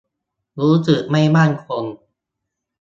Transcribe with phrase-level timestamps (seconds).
[0.59, 1.83] รู้สึกไม่มั่นคง